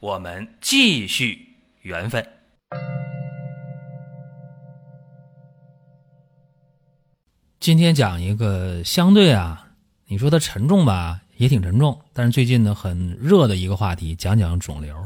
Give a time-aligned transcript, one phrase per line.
[0.00, 2.26] 我们继续缘分。
[7.60, 9.68] 今天讲一个相对啊，
[10.06, 14.96] 你说它沉重吧，也挺沉重，但是最近呢很热的一个话题，讲讲肿瘤。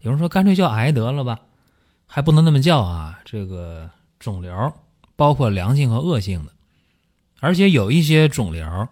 [0.00, 1.38] 有人说干脆叫癌得了吧，
[2.04, 3.20] 还不能那么叫啊。
[3.24, 4.72] 这个肿瘤
[5.14, 6.50] 包括良性和恶性的，
[7.38, 8.88] 而且有一些肿瘤，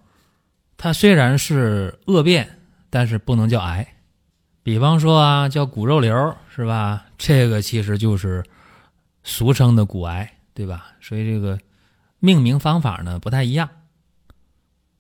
[0.76, 3.95] 它虽然是恶变，但是不能叫癌。
[4.66, 7.06] 比方说啊，叫骨肉瘤是吧？
[7.16, 8.42] 这个其实就是
[9.22, 10.88] 俗称的骨癌，对吧？
[11.00, 11.56] 所以这个。
[12.18, 13.68] 命名方法呢不太一样，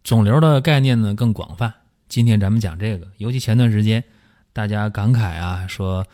[0.04, 1.74] 肿瘤的概念呢更广泛。
[2.08, 4.04] 今天咱们讲这个，尤其前段时间
[4.52, 6.06] 大家感慨啊，说，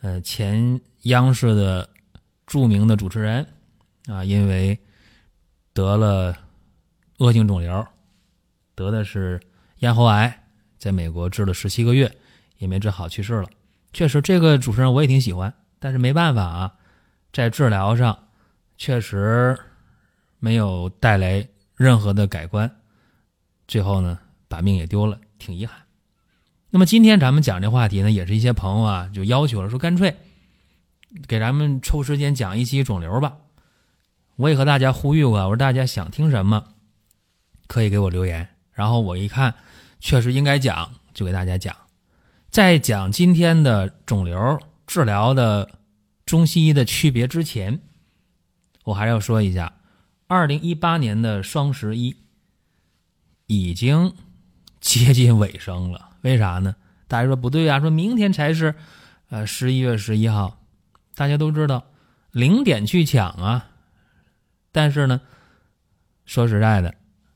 [0.00, 1.88] 呃，前央视的
[2.46, 3.46] 著名的主持人
[4.06, 4.76] 啊，因为
[5.72, 6.36] 得了
[7.18, 7.86] 恶性肿瘤，
[8.74, 9.40] 得的是
[9.80, 10.42] 咽喉癌，
[10.78, 12.10] 在美国治了十七个月
[12.58, 13.48] 也没治好，去世了。
[13.92, 16.74] 确实，这个主持人我也挺喜欢，但是没办法啊，
[17.32, 18.28] 在治疗上
[18.76, 19.58] 确实。
[20.38, 22.70] 没有带来任何的改观，
[23.66, 25.78] 最后呢，把命也丢了，挺遗憾。
[26.68, 30.14] 那么今天咱们讲这话题呢，也是一些朋友啊就要求了，说干脆
[31.26, 33.38] 给咱们抽时间讲一期肿瘤吧。
[34.36, 36.68] 我也和大家呼吁过，我说大家想听什么，
[37.66, 38.46] 可以给我留言。
[38.72, 39.54] 然后我一看，
[39.98, 41.74] 确实应该讲，就给大家讲。
[42.56, 45.78] 在讲今天的肿瘤治疗的
[46.24, 47.82] 中西医的区别之前，
[48.84, 49.74] 我还要说一下。
[50.26, 52.16] 二零一八年的双十一
[53.44, 54.14] 已经
[54.80, 56.74] 接近尾声了，为啥呢？
[57.06, 58.74] 大家说不对啊，说明天才是
[59.28, 60.58] 呃十一月十一号。
[61.14, 61.84] 大家都知道
[62.30, 63.68] 零点去抢啊，
[64.72, 65.20] 但是呢，
[66.24, 66.94] 说实在的，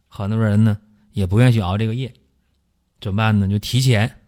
[0.09, 0.79] 很多人呢
[1.13, 2.11] 也不愿意去熬这个夜，
[3.03, 3.47] 怎么办呢？
[3.47, 4.20] 就提前，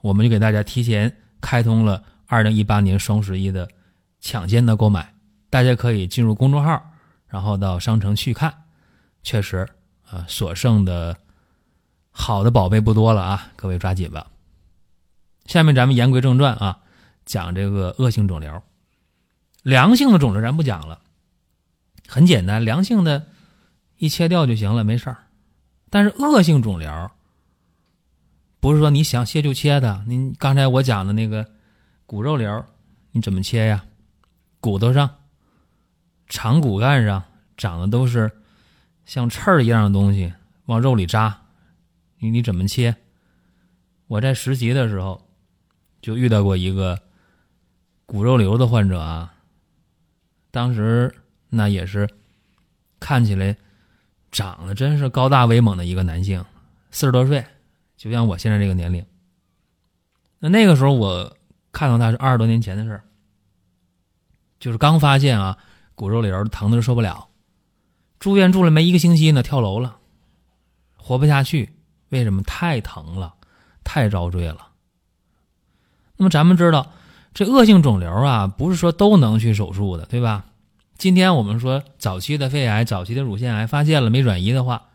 [0.00, 3.68] 我们就给大家提前开通了二零一八年双十一的
[4.20, 5.14] 抢先的购买，
[5.50, 6.82] 大家可以进入公众号。
[7.26, 8.54] 然后到商城去看，
[9.22, 9.68] 确实
[10.08, 11.14] 啊，所剩的
[12.10, 14.26] 好的宝贝不多了啊，各位抓紧吧。
[15.44, 16.80] 下面咱们言归正传啊，
[17.26, 18.62] 讲这个恶性肿瘤。
[19.62, 21.00] 良性的肿瘤咱不讲了，
[22.06, 23.26] 很简单，良性的
[23.98, 25.18] 一切掉就行了，没事儿。
[25.90, 27.10] 但是恶性肿瘤
[28.60, 30.04] 不是说你想切就切的。
[30.06, 31.46] 您刚才我讲的那个
[32.06, 32.64] 骨肉瘤，
[33.12, 33.84] 你怎么切呀？
[34.60, 35.10] 骨头上。
[36.30, 37.24] 长骨干上
[37.56, 38.30] 长的都是
[39.06, 40.30] 像刺儿一样的东西，
[40.66, 41.40] 往肉里扎，
[42.18, 42.94] 你你怎么切？
[44.08, 45.26] 我在实习的时候
[46.02, 47.00] 就遇到过一个
[48.04, 49.32] 骨肉瘤的患者啊，
[50.50, 51.14] 当时
[51.48, 52.06] 那也是
[53.00, 53.56] 看起来
[54.30, 56.44] 长得真是高大威猛的一个男性，
[56.90, 57.42] 四十多岁，
[57.98, 59.04] 就像我现在这个年龄。
[60.38, 61.36] 那那个时候我
[61.72, 63.04] 看到他是二十多年前的事儿，
[64.58, 65.58] 就是刚发现啊。
[65.98, 67.26] 骨肉瘤疼的受不了，
[68.20, 69.96] 住院住了没一个星期呢，跳楼了，
[70.94, 71.70] 活不下去。
[72.10, 72.40] 为什么？
[72.44, 73.34] 太疼了，
[73.82, 74.68] 太遭罪了。
[76.16, 76.92] 那么咱们知道，
[77.34, 80.44] 这恶性肿瘤啊，不是说都能去手术的，对吧？
[80.96, 84.90] 今天我们说早期的肺癌、早期的乳腺癌发现了没转移的话，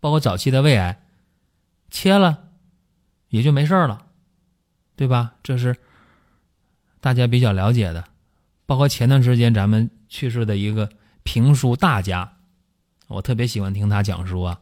[0.00, 1.00] 包括早期的胃癌，
[1.88, 2.47] 切了
[3.28, 4.06] 也就没事了，
[4.96, 5.34] 对吧？
[5.42, 5.76] 这是
[7.00, 8.04] 大家比较了解的。
[8.66, 9.90] 包括前段时间咱们。
[10.10, 10.88] 去世的一个
[11.22, 12.38] 评书大家，
[13.08, 14.58] 我特别喜欢听他讲书啊。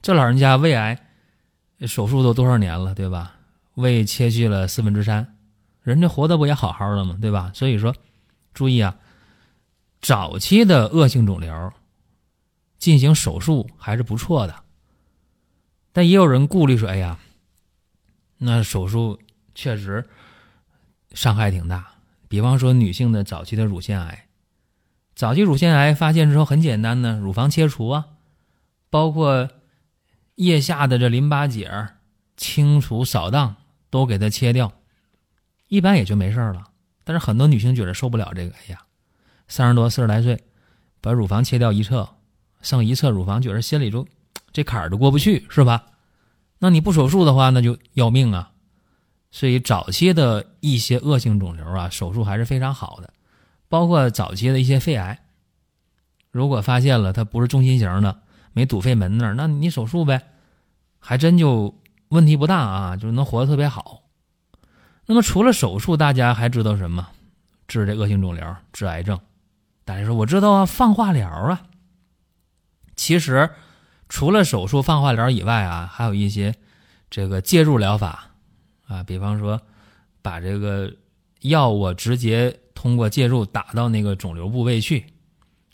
[0.00, 0.96] 这老人家胃癌
[1.80, 3.34] 手术都多少年了，对吧？
[3.74, 5.36] 胃切去了四分之三，
[5.82, 7.18] 人家活的不也好好的吗？
[7.20, 7.50] 对吧？
[7.56, 7.92] 所以说，
[8.54, 8.96] 注意啊，
[10.00, 11.72] 早期的恶性肿瘤
[12.78, 14.62] 进行手术还是不错的。
[15.92, 17.18] 但也有人顾虑说：“哎呀，
[18.38, 19.18] 那手术
[19.54, 20.08] 确实
[21.12, 21.92] 伤害挺大。”
[22.28, 24.26] 比方说，女性的早期的乳腺癌。
[25.14, 28.06] 早期乳腺癌发现之后很简单呢，乳房切除啊，
[28.90, 29.48] 包括
[30.34, 31.88] 腋下的这淋巴结
[32.36, 33.56] 清除扫荡
[33.90, 34.72] 都给它切掉，
[35.68, 36.64] 一般也就没事了。
[37.02, 38.82] 但是很多女性觉得受不了这个，哎呀，
[39.48, 40.44] 三十多四十来岁，
[41.00, 42.08] 把乳房切掉一侧，
[42.60, 44.06] 剩一侧乳房，觉得心里就
[44.52, 45.86] 这坎儿都过不去，是吧？
[46.58, 48.50] 那你不手术的话，那就要命啊！
[49.30, 53.12] 所以早期的一些恶性肿瘤啊，手术还是非常好的，
[53.68, 55.18] 包括早期的一些肺癌。
[56.30, 58.20] 如果发现了它不是中心型的，
[58.52, 60.20] 没堵肺门那儿，那你手术呗，
[60.98, 61.74] 还真就
[62.08, 64.02] 问题不大啊，就能活得特别好。
[65.06, 67.06] 那么除了手术，大家还知道什么？
[67.66, 69.18] 治这恶性肿瘤、治癌症？
[69.84, 71.62] 大家说我知道啊，放化疗啊。
[72.96, 73.50] 其实
[74.08, 76.54] 除了手术、放化疗以外啊，还有一些
[77.10, 78.30] 这个介入疗法
[78.86, 79.60] 啊，比方说
[80.22, 80.92] 把这个
[81.42, 85.04] 药物直接通过介入打到那个肿瘤部位去。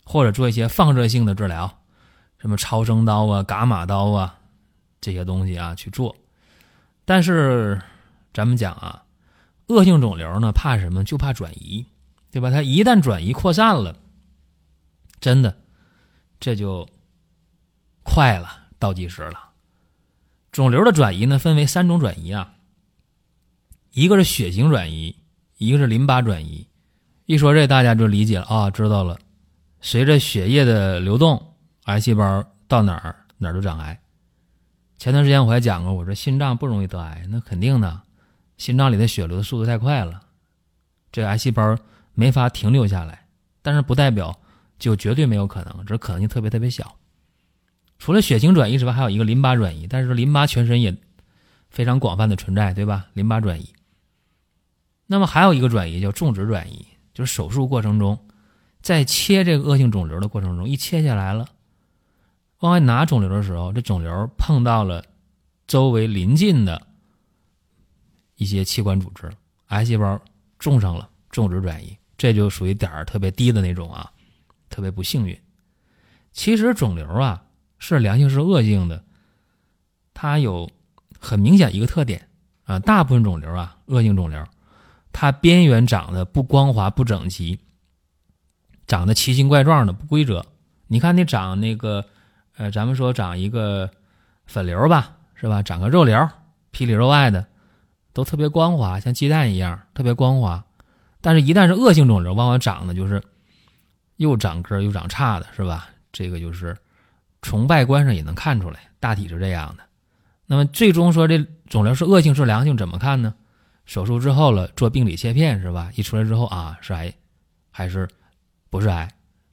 [0.07, 1.79] 或者做一些放射性的治疗，
[2.37, 4.37] 什么超声刀啊、伽马刀啊
[5.01, 6.15] 这些东西啊去做。
[7.05, 7.81] 但是
[8.31, 9.03] 咱们讲啊，
[9.65, 11.03] 恶性肿瘤呢怕什么？
[11.03, 11.87] 就怕转移，
[12.29, 12.51] 对吧？
[12.51, 13.95] 它一旦转移扩散了，
[15.19, 15.57] 真的
[16.39, 16.87] 这就
[18.05, 19.49] 快了，倒计时了。
[20.51, 22.53] 肿瘤的转移呢分为三种转移啊，
[23.91, 25.17] 一个是血型转移，
[25.57, 26.65] 一个是淋巴转移。
[27.25, 29.19] 一说这大家就理解了啊，知道了。
[29.81, 31.55] 随着血液的流动，
[31.85, 33.99] 癌细胞到哪儿哪儿都长癌。
[34.97, 38.01] 前段时间我还讲过，我说心脏不容易得癌，那肯定的，
[38.57, 40.21] 心脏里的血流的速度太快了，
[41.11, 41.75] 这癌细胞
[42.13, 43.25] 没法停留下来。
[43.61, 44.39] 但是不代表
[44.77, 46.95] 就绝对没有可能，这可能性特别特别小。
[47.97, 50.95] 除了血型转移之外，还有一个淋巴转移，但是淋巴全身也
[51.69, 53.07] 非常广泛的存在，对吧？
[53.13, 53.73] 淋巴转移。
[55.07, 58.19] 那么还有一个转移叫种植转移，就是手术过程中。
[58.81, 61.47] 在切这个恶性肿瘤的过程中，一切下来了，
[62.59, 65.03] 往外拿肿瘤的时候，这肿瘤碰到了
[65.65, 66.85] 周围邻近的
[68.35, 69.31] 一些器官组织，
[69.69, 70.21] 癌细胞
[70.59, 74.11] 种上了，种植转移，这就属于点儿特别低的那种啊，
[74.69, 75.35] 特别不幸运。
[76.31, 77.43] 其实肿瘤啊
[77.87, 79.03] 是良性是恶性的，
[80.15, 80.67] 它有
[81.19, 82.27] 很明显一个特点
[82.63, 84.43] 啊，大部分肿瘤啊，恶性肿瘤，
[85.13, 87.59] 它边缘长得不光滑不整齐。
[88.87, 90.45] 长得奇形怪状的不规则，
[90.87, 92.05] 你看你长那个，
[92.55, 93.89] 呃，咱们说长一个
[94.47, 95.61] 粉瘤吧，是吧？
[95.61, 96.27] 长个肉瘤，
[96.71, 97.45] 皮里肉外的，
[98.13, 100.63] 都特别光滑，像鸡蛋一样，特别光滑。
[101.21, 103.21] 但是，一旦是恶性肿瘤，往往长的就是
[104.17, 105.89] 又长个又长差的，是吧？
[106.11, 106.77] 这个就是
[107.45, 109.83] 从外观上也能看出来，大体是这样的。
[110.47, 113.35] 那么，最终说这肿瘤是恶性是良性，怎么看呢？
[113.85, 115.91] 手术之后了，做病理切片是吧？
[115.93, 117.13] 一出来之后啊，是癌
[117.69, 118.09] 还是？
[118.71, 119.07] 不是癌，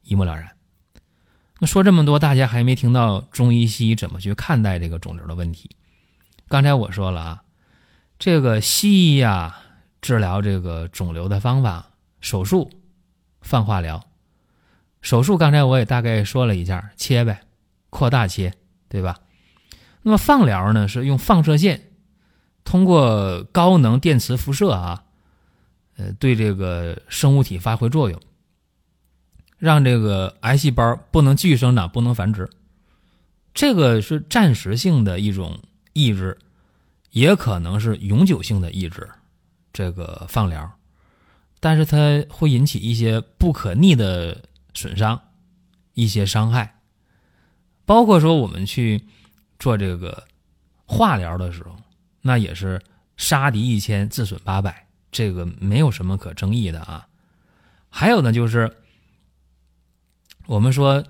[0.04, 0.48] 一目了然。
[1.60, 5.76] 那说这么多，大家还没听到中医西医怎么去看待这个肿瘤的问题。
[6.48, 7.42] 刚才我说了啊，
[8.18, 9.58] 这个西医呀
[10.00, 11.90] 治疗这个肿瘤的方法，
[12.22, 12.70] 手术、
[13.42, 14.02] 放化疗。
[15.02, 17.42] 手术刚才我也大概说了一下，切呗，
[17.92, 18.54] 扩大切，
[18.88, 19.20] 对吧？
[20.00, 21.92] 那么放疗呢，是用放射线，
[22.64, 25.04] 通过高能电磁辐射啊，
[25.96, 28.18] 呃，对这个生物体发挥作用。
[29.58, 32.48] 让这个癌细胞不能继续生长，不能繁殖，
[33.52, 35.60] 这个是暂时性的一种
[35.92, 36.38] 抑制，
[37.10, 39.08] 也可能是永久性的抑制。
[39.72, 40.68] 这个放疗，
[41.60, 44.42] 但是它会引起一些不可逆的
[44.74, 45.20] 损伤，
[45.94, 46.80] 一些伤害，
[47.92, 49.04] 包括说我们去
[49.58, 50.24] 做这个
[50.86, 51.76] 化疗的时候，
[52.22, 52.80] 那也是
[53.18, 57.06] 杀敌一千，自损八百，这个没有什么可争议的啊。
[57.90, 58.78] 还有呢，就是。
[60.46, 61.05] 我们说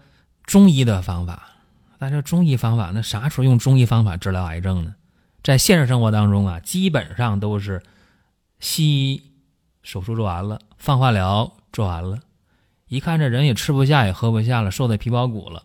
[0.45, 1.51] 中医的方法，
[1.99, 4.97] 但是中医方法那啥时候用中医方法治疗癌症呢？
[5.43, 7.81] 在现实生活当中啊，基本上都是
[8.59, 9.23] 西医
[9.85, 12.19] 手术做完了，放化疗做完了，
[12.89, 15.65] 一看这人也吃不下也喝不下了，瘦的皮包骨了，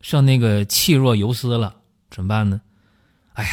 [0.00, 1.74] 剩那个气若游丝了，
[2.10, 2.60] 怎么办呢？
[3.34, 3.50] 哎呀，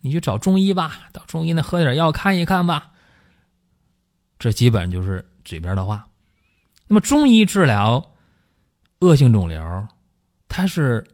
[0.00, 2.90] 你去找中医吧，到中医那喝点药看一看吧。
[4.38, 6.06] 这基本就是嘴边的话。
[6.86, 8.08] 那么中医治疗。
[9.00, 9.88] 恶性肿瘤，
[10.46, 11.04] 它是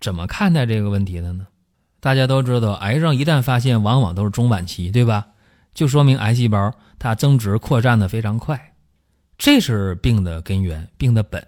[0.00, 1.46] 怎么看待这个问题的呢？
[2.00, 5.28] 大家都知道，癌症一旦发现，往往都是中晚期，对吧？
[5.72, 8.74] 就说明癌细胞它增殖扩散的非常快，
[9.38, 11.46] 这是病的根源，病的本。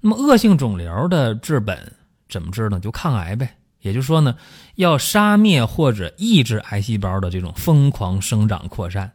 [0.00, 1.92] 那么恶性肿瘤的治本
[2.28, 2.80] 怎么治呢？
[2.80, 3.56] 就抗癌呗。
[3.80, 4.36] 也就是说呢，
[4.74, 9.12] 要杀灭或者抑制癌细胞的这种疯狂生长扩散，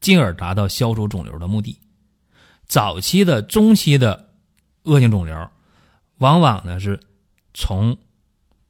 [0.00, 1.78] 进而达到消除肿瘤的目的。
[2.66, 4.24] 早期的、中期的。
[4.88, 5.50] 恶性肿瘤，
[6.18, 7.00] 往往呢是
[7.52, 7.98] 从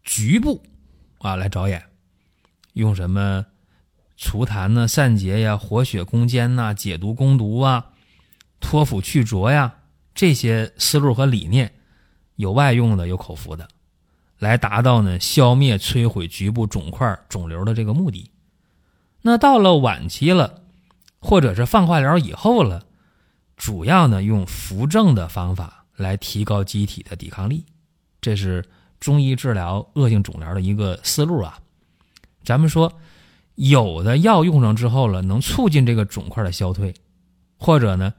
[0.02, 0.62] 局部
[1.18, 1.84] 啊来着眼，
[2.72, 3.44] 用什么
[4.16, 7.90] 除痰呢、散结呀、活血攻坚呐、解毒攻毒啊、
[8.60, 9.74] 脱腐去浊呀
[10.16, 11.72] 这些思路和理念，
[12.34, 13.68] 有外用的，有口服的，
[14.38, 18.30] 来达到呢消灭摧毁局部肿块肿瘤的这个目的。
[19.20, 20.62] 那到了晚期了，
[21.20, 22.86] 或者是放化疗以后了，
[23.56, 27.66] 主要呢用扶正的方法来提高机体的抵抗力，
[28.22, 28.64] 这是
[28.98, 31.58] 中医治疗恶性肿瘤的一个思路啊。
[32.42, 32.90] 咱们说，
[33.56, 36.94] 有的药用上之后了，能促进这个肿块的消退，
[37.58, 38.14] 或者呢，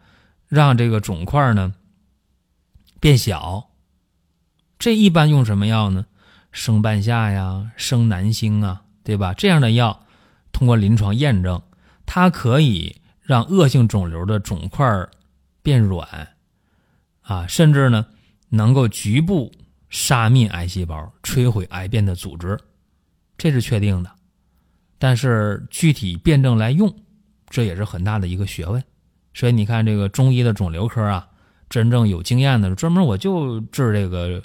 [0.47, 1.73] 让这个肿块呢
[2.99, 3.69] 变小。
[4.79, 6.05] 这一般用什么药呢？
[6.51, 9.33] 生半夏呀，生南星啊，对吧？
[9.33, 10.05] 这样的药，
[10.51, 11.61] 通过临床验证，
[12.05, 15.07] 它可以让恶性肿瘤的肿块
[15.61, 16.35] 变软，
[17.21, 18.05] 啊，甚至呢，
[18.49, 19.51] 能够局部
[19.89, 22.59] 杀灭癌细胞，摧毁癌变的组织，
[23.37, 24.11] 这是确定的。
[24.97, 26.91] 但是具体辩证来用，
[27.49, 28.83] 这也是很大的一个学问。
[29.33, 31.27] 所以你看，这个中医的肿瘤科啊，
[31.69, 34.41] 真正有经验的，专门我就治这个。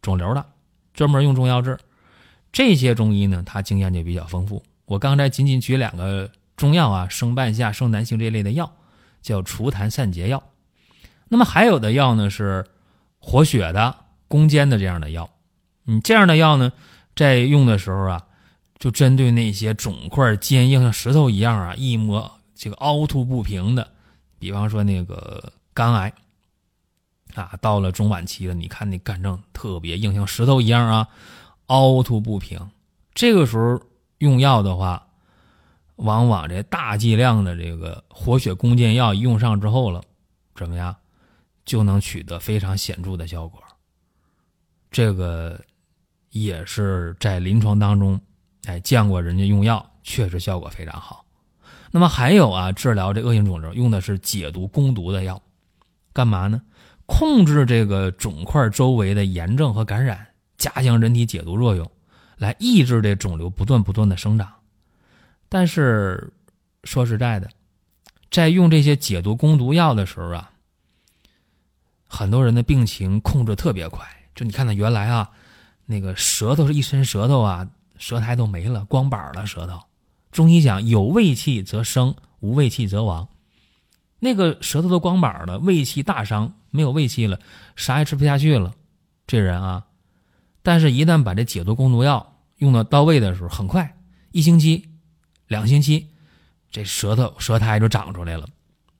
[0.00, 0.46] 肿瘤的，
[0.94, 1.76] 专门用中药治，
[2.52, 4.62] 这些中医呢，他经验就比较丰富。
[4.86, 8.72] 我刚才仅仅举两个中药啊，生半夏、生南星这类的药，
[9.20, 10.42] 叫除痰散结药。
[11.28, 12.64] 那么还有的药呢，是
[13.18, 13.96] 活血的、
[14.28, 15.28] 攻坚的这样的药。
[15.82, 16.72] 你这样的药呢，
[17.16, 18.24] 在用的时候啊，
[18.78, 23.90] 就针对那些肿块坚硬像石头一样啊，一摸这个凹凸不平的，
[24.38, 26.14] 比方说那个肝癌。
[27.42, 31.08] 啊，到了中晚期了，你看那肝症特别硬，像石头一样啊，
[31.66, 32.70] 凹凸不平。
[33.14, 33.80] 这个时候
[34.18, 35.06] 用药的话，
[35.96, 40.02] 往往这大剂量的这个活血攻坚药用上之后了，
[40.54, 40.94] 怎么样，
[41.64, 43.62] 就能取得非常显著的效果。
[44.90, 45.60] 这个
[46.30, 48.20] 也是在临床当中，
[48.64, 51.24] 哎，见过人家用药，确实效果非常好。
[51.90, 55.40] 那么还有啊，治疗这恶性肿瘤用的是解毒攻毒的药，
[56.12, 56.62] 干嘛呢？
[57.08, 60.24] 控制这个肿块周围的炎症和感染，
[60.58, 61.90] 加强人体解毒作用，
[62.36, 64.52] 来抑制这肿瘤不断不断的生长。
[65.48, 66.30] 但是
[66.84, 67.48] 说实在的，
[68.30, 70.50] 在用这些解毒攻毒药的时候啊，
[72.06, 74.06] 很多人的病情控制特别快。
[74.34, 75.30] 就你看到原来啊，
[75.86, 79.80] 那个舌头是一伸舌头啊，舌苔都没了，光板了舌头。
[80.30, 83.26] 中医讲有胃气则生，无胃气则亡。
[84.18, 86.54] 那个舌头都光板了，胃气大伤。
[86.70, 87.40] 没有胃气了，
[87.76, 88.74] 啥也吃不下去了，
[89.26, 89.86] 这人啊，
[90.62, 93.96] 但是，一旦把这解毒攻毒药用到到位的时候，很快，
[94.32, 94.86] 一星期、
[95.46, 96.08] 两星期，
[96.70, 98.46] 这舌头舌苔就长出来了，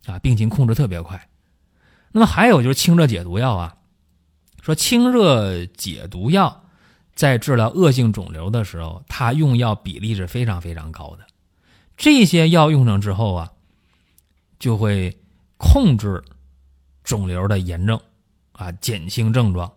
[0.07, 1.29] 啊，病情控制特别快。
[2.11, 3.77] 那么还有就是清热解毒药啊，
[4.63, 6.65] 说清热解毒药
[7.15, 11.27] 在治疗恶性肿瘤的时候，它用药比例是非常非常高的。
[11.99, 13.53] 这些药用上之后啊，
[14.59, 15.17] 就会
[15.57, 16.23] 控制。
[17.05, 17.99] 肿瘤的炎症，
[18.53, 19.73] 啊，减轻症状，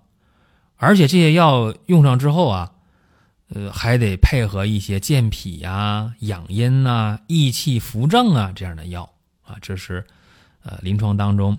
[0.76, 2.70] 而且这些药用上之后啊，
[3.48, 9.10] 呃，还得配合一些健脾呀、养阴呐、益气扶正啊这样的药
[9.44, 10.06] 啊，这是
[10.62, 11.58] 呃临床当中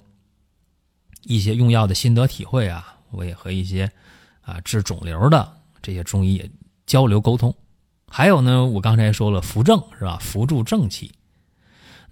[1.22, 2.94] 一些用药的心得体会啊。
[3.10, 3.90] 我也和一些
[4.42, 6.50] 啊治肿瘤的这些中医也
[6.84, 7.54] 交流沟通。
[8.06, 10.18] 还有呢，我刚才说了扶正是吧？
[10.20, 11.10] 扶助正气。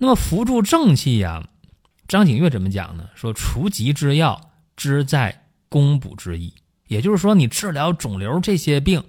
[0.03, 1.47] 那么扶助正气呀。
[2.09, 3.11] 张景岳怎么讲呢？
[3.15, 6.55] 说除疾之药，之在攻补之意。
[6.89, 9.05] 也就是说，你治疗肿瘤这些病，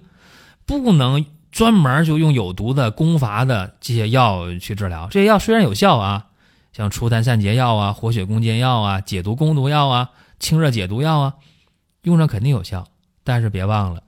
[0.66, 5.08] 不能专门就用有毒的攻伐的这些药去治疗。
[5.10, 6.28] 这些药虽然有效啊，
[6.74, 11.34] 像除痰散结药啊、活血攻坚药啊、解毒攻毒药啊、清热解毒药啊，
[12.02, 12.86] 用上肯定有效。
[13.24, 14.02] 但是别忘了，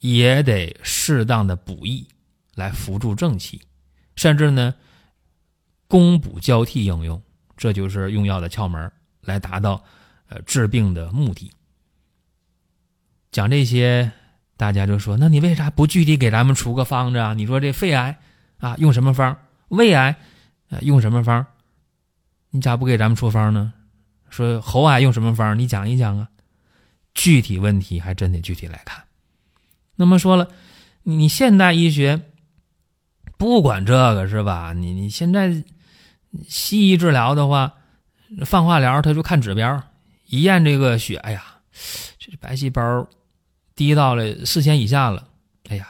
[0.00, 2.08] 也得适当的补益，
[2.56, 3.62] 来扶助正气，
[4.16, 4.74] 甚至呢，
[5.88, 7.20] 攻补交替应用。
[7.56, 8.88] 这就是用药的窍门，
[9.20, 9.82] 来达到
[10.28, 11.50] 呃治病的目的。
[13.32, 14.12] 讲这些，
[14.56, 17.34] 大家就说：那你为啥不具体给咱们出个方子啊？
[17.34, 18.16] 你说这肺癌
[18.58, 19.36] 啊用什么方？
[19.70, 20.14] 胃癌
[20.70, 21.44] 啊用什么方？
[22.50, 23.72] 你咋不给咱们出方呢？
[24.30, 25.58] 说喉癌用什么方？
[25.58, 26.28] 你讲一讲啊。
[27.12, 29.02] 具体问题还真得具体来看。
[29.96, 30.48] 那么说了，
[31.02, 32.22] 你现代医学
[33.36, 34.72] 不管这个是吧？
[34.74, 35.64] 你你现在。
[36.48, 37.74] 西医治疗的话，
[38.44, 39.82] 放化疗他就看指标，
[40.26, 41.42] 一验这个血，哎呀，
[42.18, 43.08] 这白细胞
[43.74, 45.28] 低到了四千以下了，
[45.68, 45.88] 哎呀，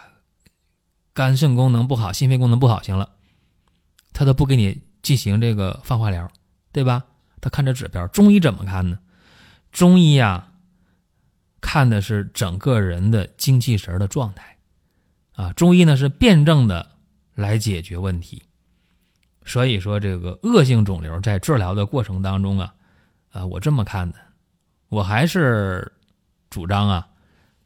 [1.12, 3.10] 肝肾功能不好，心肺功能不好，行了，
[4.12, 6.30] 他都不给你进行这个放化疗，
[6.72, 7.04] 对吧？
[7.40, 8.06] 他看这指标。
[8.08, 8.98] 中医怎么看呢？
[9.72, 10.48] 中医呀，
[11.60, 14.56] 看的是整个人的精气神的状态，
[15.34, 16.90] 啊，中医呢是辩证的
[17.34, 18.42] 来解决问题。
[19.48, 22.74] 所以说，这个恶性肿瘤在治疗的过程当中啊，
[23.32, 24.18] 啊，我这么看的，
[24.90, 25.90] 我还是
[26.50, 27.08] 主张啊，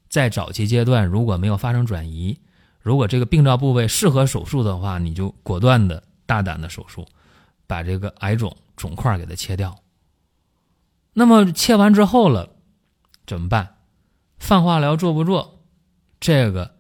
[0.09, 2.39] 在早期阶段如果没有发生转移，
[2.81, 7.05] 如果这个病灶部位适合手术的话，你就果断的大胆的手术，
[7.67, 9.77] 把这个癌肿肿块给它切掉。
[11.15, 12.49] 那么切完之后了，
[13.27, 13.79] 怎么办？
[14.39, 15.65] 放化疗做不做？
[16.21, 16.77] 这个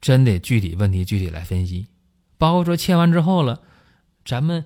[0.00, 1.86] 真得具体问题具体来分析。
[2.36, 3.60] 包括说切完之后了，
[4.28, 4.62] 咱们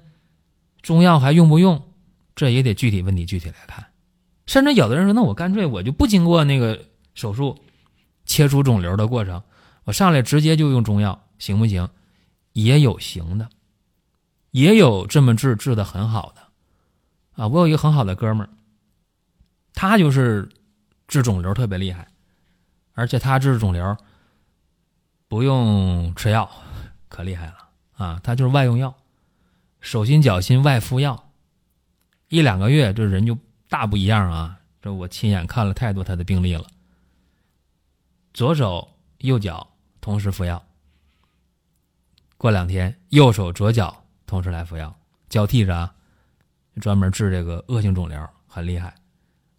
[0.81, 1.81] 中药还用不用？
[2.35, 3.93] 这也得具体问题具体来看。
[4.45, 7.57] 甚至有的人说，那我干脆我就不经过那个手术
[8.25, 9.41] 切除肿瘤的过程，
[9.85, 11.89] 我上来直接就用中药，行不行？
[12.55, 13.49] 也有行的，
[14.51, 16.43] 也有这么治治的很好的。
[17.41, 18.51] 啊，我有一个很好的哥们儿。
[19.75, 20.49] 他就是
[21.07, 22.09] 治肿瘤特别厉害，
[22.95, 23.97] 而且他治肿瘤
[25.29, 26.51] 不用吃药，
[27.09, 28.21] 可厉害了啊！
[28.25, 28.93] 他就是外用药，
[29.83, 31.33] 手心脚心外敷药，
[32.29, 33.37] 一两个月这人就
[33.69, 34.59] 大不一样啊！
[34.81, 36.65] 这我亲眼看了太多他的病例了。
[38.33, 39.69] 左手右脚
[40.01, 40.65] 同时服药，
[42.39, 44.97] 过两天右手左脚同时来服药，
[45.29, 45.93] 交替着啊，
[46.81, 48.95] 专门治这个恶性肿瘤，很厉害。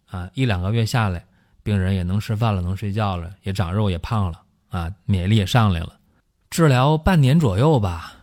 [0.06, 1.24] 啊，一两个月下来，
[1.62, 6.00] 病人也能吃饭了，能睡觉了，也长肉，也胖了，啊，免疫力也上来了。
[6.48, 8.14] 治疗半年左右吧，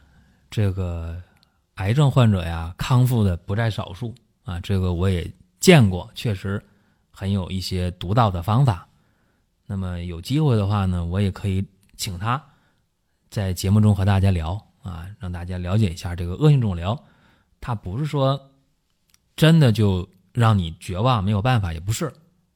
[0.50, 1.22] 这个
[1.82, 4.60] 癌症患者呀，康复的不在少数啊。
[4.60, 6.64] 这个我也见过，确实
[7.10, 8.88] 很有一些独到的方法。
[9.66, 11.66] 那么有机会的话呢，我也可以
[11.98, 12.42] 请他
[13.30, 16.98] 在节目中和大家聊啊，让大家了解一下这个恶性肿瘤，
[17.60, 18.52] 它不是说
[19.36, 20.08] 真的就。
[20.34, 22.10] 让你绝望没有办法也不是，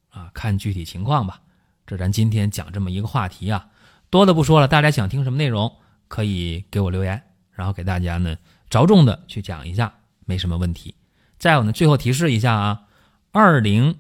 [0.10, 1.42] 啊，看具体情况吧。
[1.86, 3.68] 这咱今天讲这么一个话题啊，
[4.10, 4.68] 多的不说了。
[4.70, 5.70] 大家想听什么内容，
[6.08, 8.38] 可以给我留言，然后给大家呢
[8.70, 10.96] 着重的去讲一下，没什么问题。
[11.38, 12.84] 再有呢，最后提示一下啊，
[13.32, 13.98] 二零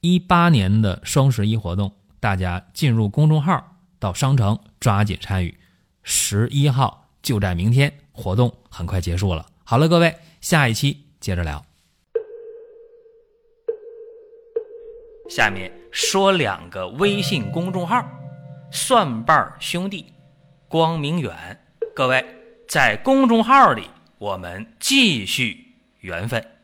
[0.00, 5.58] 一八年的双十一活动，大家进入公众号到商城抓紧参与。
[6.02, 9.46] 十一号就在明天，活动很快结束了。
[9.64, 11.64] 好了，各位，下一期接着聊。
[15.28, 18.02] 下面说两个微信公众号：
[18.70, 20.06] 蒜瓣兄弟、
[20.68, 21.60] 光明远。
[21.94, 22.24] 各位
[22.68, 26.57] 在公众号里，我们继续缘分。